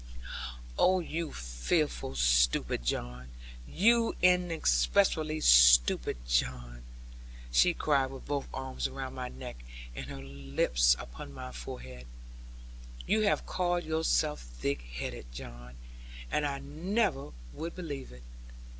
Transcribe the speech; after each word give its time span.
'Oh, 0.79 0.99
you 0.99 1.31
fearful 1.31 2.15
stupid, 2.15 2.83
John, 2.83 3.29
you 3.67 4.15
inexpressibly 4.23 5.41
stupid, 5.41 6.17
John,' 6.27 6.81
she 7.51 7.75
cried 7.75 8.07
with 8.09 8.25
both 8.25 8.47
arms 8.51 8.89
round 8.89 9.13
my 9.13 9.29
neck, 9.29 9.57
and 9.95 10.07
her 10.07 10.23
lips 10.23 10.95
upon 10.97 11.31
my 11.33 11.51
forehead; 11.51 12.07
'you 13.05 13.21
have 13.21 13.45
called 13.45 13.83
yourself 13.83 14.39
thick 14.41 14.81
headed, 14.81 15.27
John, 15.31 15.75
and 16.31 16.47
I 16.47 16.57
never 16.57 17.29
would 17.53 17.75
believe 17.75 18.11
it. 18.11 18.23